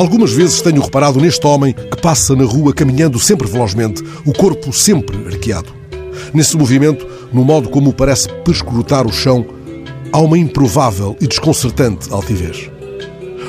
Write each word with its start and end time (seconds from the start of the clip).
Algumas 0.00 0.32
vezes 0.32 0.62
tenho 0.62 0.80
reparado 0.80 1.20
neste 1.20 1.46
homem 1.46 1.74
que 1.74 2.00
passa 2.00 2.34
na 2.34 2.44
rua 2.44 2.72
caminhando 2.72 3.20
sempre 3.20 3.46
velozmente, 3.46 4.02
o 4.24 4.32
corpo 4.32 4.72
sempre 4.72 5.14
arqueado. 5.26 5.74
Nesse 6.32 6.56
movimento, 6.56 7.06
no 7.30 7.44
modo 7.44 7.68
como 7.68 7.92
parece 7.92 8.26
perscrutar 8.42 9.06
o 9.06 9.12
chão, 9.12 9.44
há 10.10 10.18
uma 10.18 10.38
improvável 10.38 11.18
e 11.20 11.26
desconcertante 11.26 12.10
altivez. 12.10 12.70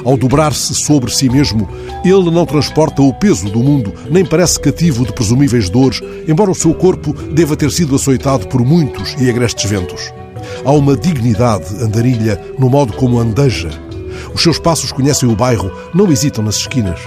Ao 0.04 0.18
dobrar-se 0.18 0.76
sobre 0.76 1.10
si 1.10 1.30
mesmo, 1.30 1.70
ele 2.04 2.30
não 2.30 2.46
transporta 2.46 3.02
o 3.02 3.14
peso 3.14 3.50
do 3.50 3.60
mundo, 3.60 3.94
nem 4.10 4.26
parece 4.26 4.60
cativo 4.60 5.06
de 5.06 5.14
presumíveis 5.14 5.70
dores, 5.70 6.02
embora 6.28 6.52
o 6.52 6.56
seu 6.56 6.74
corpo 6.74 7.14
deva 7.14 7.56
ter 7.56 7.72
sido 7.72 7.96
açoitado 7.96 8.50
por 8.50 8.60
muitos 8.66 9.16
e 9.18 9.30
agrestes 9.30 9.70
ventos. 9.70 10.12
Há 10.66 10.72
uma 10.74 10.98
dignidade 10.98 11.82
andarilha 11.82 12.38
no 12.60 12.70
modo 12.70 12.92
como 12.92 13.20
andeja. 13.20 13.70
Os 14.34 14.42
seus 14.42 14.60
passos 14.60 14.92
conhecem 14.92 15.30
o 15.30 15.36
bairro, 15.36 15.72
não 15.94 16.12
hesitam 16.12 16.44
nas 16.44 16.56
esquinas. 16.56 17.00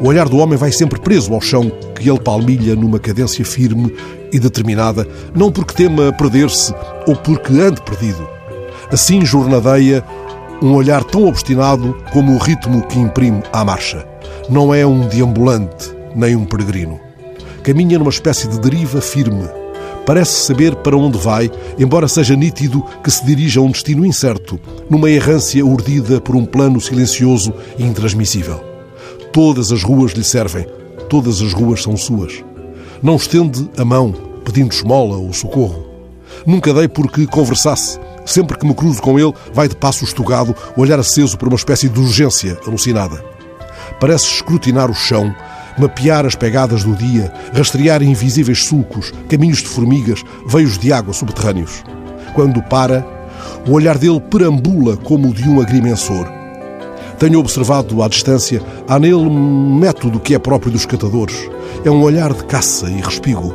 O 0.00 0.08
olhar 0.08 0.28
do 0.28 0.38
homem 0.38 0.56
vai 0.56 0.72
sempre 0.72 1.00
preso 1.00 1.32
ao 1.34 1.40
chão 1.40 1.70
que 1.94 2.08
ele 2.08 2.20
palmilha 2.20 2.74
numa 2.74 2.98
cadência 2.98 3.44
firme 3.44 3.94
e 4.32 4.38
determinada, 4.38 5.06
não 5.34 5.50
porque 5.50 5.74
tema 5.74 6.12
perder-se 6.12 6.74
ou 7.06 7.16
porque 7.16 7.52
ande 7.52 7.82
perdido. 7.82 8.28
Assim 8.90 9.24
jornadeia 9.24 10.04
um 10.62 10.74
olhar 10.74 11.02
tão 11.04 11.26
obstinado 11.26 11.96
como 12.12 12.34
o 12.34 12.38
ritmo 12.38 12.86
que 12.86 12.98
imprime 12.98 13.42
à 13.52 13.64
marcha. 13.64 14.06
Não 14.48 14.74
é 14.74 14.84
um 14.86 15.06
deambulante 15.08 15.94
nem 16.14 16.36
um 16.36 16.44
peregrino. 16.44 17.00
Caminha 17.62 17.98
numa 17.98 18.10
espécie 18.10 18.48
de 18.48 18.58
deriva 18.58 19.00
firme. 19.00 19.48
Parece 20.10 20.44
saber 20.44 20.74
para 20.74 20.96
onde 20.96 21.16
vai, 21.16 21.48
embora 21.78 22.08
seja 22.08 22.34
nítido 22.34 22.84
que 23.00 23.08
se 23.12 23.24
dirige 23.24 23.60
a 23.60 23.62
um 23.62 23.70
destino 23.70 24.04
incerto, 24.04 24.58
numa 24.90 25.08
errância 25.08 25.64
urdida 25.64 26.20
por 26.20 26.34
um 26.34 26.44
plano 26.44 26.80
silencioso 26.80 27.54
e 27.78 27.84
intransmissível. 27.84 28.60
Todas 29.32 29.70
as 29.70 29.84
ruas 29.84 30.10
lhe 30.10 30.24
servem, 30.24 30.66
todas 31.08 31.40
as 31.40 31.52
ruas 31.52 31.84
são 31.84 31.96
suas. 31.96 32.42
Não 33.00 33.14
estende 33.14 33.70
a 33.78 33.84
mão 33.84 34.12
pedindo 34.44 34.74
esmola 34.74 35.16
ou 35.16 35.32
socorro. 35.32 35.86
Nunca 36.44 36.74
dei 36.74 36.88
porque 36.88 37.24
conversasse, 37.28 38.00
Sempre 38.26 38.58
que 38.58 38.66
me 38.66 38.74
cruzo 38.74 39.00
com 39.00 39.16
ele, 39.16 39.32
vai 39.54 39.68
de 39.68 39.76
passo 39.76 40.04
estugado, 40.04 40.56
olhar 40.76 40.98
aceso 40.98 41.38
por 41.38 41.46
uma 41.46 41.56
espécie 41.56 41.88
de 41.88 42.00
urgência 42.00 42.58
alucinada. 42.66 43.24
Parece 44.00 44.24
escrutinar 44.24 44.90
o 44.90 44.94
chão, 44.94 45.32
mapear 45.80 46.26
as 46.26 46.34
pegadas 46.34 46.84
do 46.84 46.94
dia, 46.94 47.32
rastrear 47.54 48.02
invisíveis 48.02 48.64
sulcos, 48.64 49.12
caminhos 49.28 49.58
de 49.58 49.68
formigas, 49.68 50.22
veios 50.46 50.78
de 50.78 50.92
água 50.92 51.12
subterrâneos. 51.12 51.82
Quando 52.34 52.62
para, 52.62 53.04
o 53.66 53.72
olhar 53.72 53.96
dele 53.98 54.20
perambula 54.20 54.96
como 54.96 55.30
o 55.30 55.34
de 55.34 55.48
um 55.48 55.60
agrimensor. 55.60 56.28
Tenho 57.18 57.40
observado 57.40 58.02
à 58.02 58.08
distância, 58.08 58.62
há 58.86 58.98
nele 58.98 59.14
um 59.14 59.78
método 59.78 60.20
que 60.20 60.34
é 60.34 60.38
próprio 60.38 60.72
dos 60.72 60.86
catadores. 60.86 61.36
É 61.84 61.90
um 61.90 62.02
olhar 62.02 62.32
de 62.32 62.44
caça 62.44 62.88
e 62.88 63.00
respigo. 63.00 63.54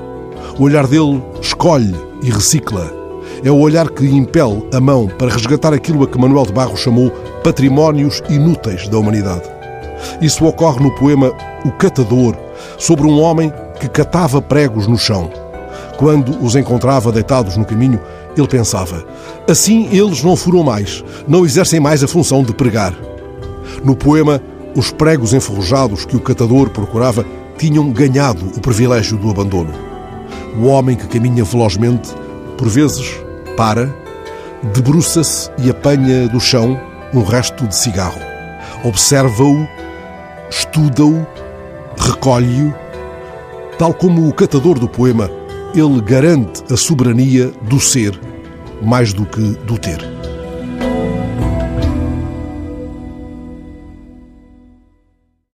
O 0.57 0.63
olhar 0.63 0.87
dele 0.87 1.21
escolhe 1.41 1.95
e 2.23 2.29
recicla 2.29 3.05
é 3.43 3.51
o 3.51 3.59
olhar 3.59 3.89
que 3.89 4.05
impele 4.05 4.67
a 4.73 4.79
mão 4.79 5.07
para 5.07 5.31
resgatar 5.31 5.73
aquilo 5.73 6.03
a 6.03 6.07
que 6.07 6.17
Manuel 6.17 6.45
de 6.45 6.53
Barros 6.53 6.79
chamou 6.79 7.11
patrimónios 7.43 8.21
inúteis 8.29 8.87
da 8.87 8.97
humanidade. 8.97 9.54
Isso 10.21 10.45
ocorre 10.45 10.81
no 10.81 10.91
poema 10.95 11.31
O 11.63 11.71
Catador, 11.71 12.35
sobre 12.77 13.05
um 13.05 13.19
homem 13.19 13.51
que 13.79 13.87
catava 13.87 14.41
pregos 14.41 14.87
no 14.87 14.97
chão. 14.97 15.29
Quando 15.97 16.43
os 16.43 16.55
encontrava 16.55 17.11
deitados 17.11 17.57
no 17.57 17.65
caminho, 17.65 17.99
ele 18.37 18.47
pensava: 18.47 19.05
assim 19.49 19.87
eles 19.91 20.23
não 20.23 20.35
furam 20.35 20.63
mais, 20.63 21.03
não 21.27 21.45
exercem 21.45 21.79
mais 21.79 22.03
a 22.03 22.07
função 22.07 22.43
de 22.43 22.53
pregar. 22.53 22.93
No 23.83 23.95
poema, 23.95 24.41
os 24.75 24.91
pregos 24.91 25.33
enferrujados 25.33 26.05
que 26.05 26.15
o 26.15 26.19
catador 26.19 26.69
procurava 26.69 27.25
tinham 27.57 27.89
ganhado 27.91 28.45
o 28.55 28.59
privilégio 28.59 29.17
do 29.17 29.29
abandono. 29.29 29.73
O 30.59 30.65
homem 30.65 30.95
que 30.95 31.07
caminha 31.07 31.43
velozmente, 31.43 32.13
por 32.57 32.67
vezes 32.67 33.15
para, 33.55 33.93
debruça-se 34.73 35.49
e 35.57 35.69
apanha 35.69 36.27
do 36.27 36.39
chão 36.39 36.79
um 37.13 37.23
resto 37.23 37.67
de 37.67 37.75
cigarro. 37.75 38.19
Observa-o, 38.83 39.67
estuda-o, 40.57 41.27
recolhe-o. 41.97 42.73
Tal 43.77 43.93
como 43.93 44.29
o 44.29 44.33
catador 44.33 44.79
do 44.79 44.87
poema, 44.87 45.29
ele 45.75 46.01
garante 46.01 46.63
a 46.71 46.77
soberania 46.77 47.51
do 47.63 47.77
ser 47.79 48.17
mais 48.81 49.13
do 49.13 49.25
que 49.25 49.41
do 49.65 49.77
ter. 49.77 49.99